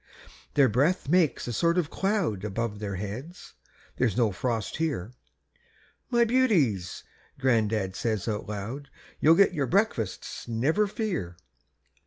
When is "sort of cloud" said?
1.53-2.43